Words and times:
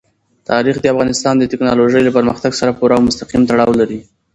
تاریخ 0.49 0.75
د 0.81 0.85
افغانستان 0.93 1.33
د 1.37 1.43
تکنالوژۍ 1.51 2.01
له 2.03 2.11
پرمختګ 2.17 2.51
سره 2.59 2.75
پوره 2.77 2.93
او 2.97 3.05
مستقیم 3.07 3.43
تړاو 3.49 3.77
لري. 3.79 3.99